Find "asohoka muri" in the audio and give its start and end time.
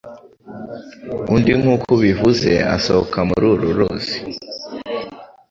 2.75-3.45